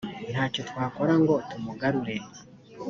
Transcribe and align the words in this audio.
nta 0.31 0.43
cyo 0.53 0.61
twakora 0.69 1.13
ngo 1.21 1.33
tumugarure 1.49 2.15